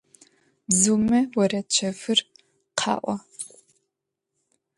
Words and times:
Bzıume 0.67 1.21
vored 1.33 1.65
çefır 1.75 2.19
kha'o. 2.79 3.15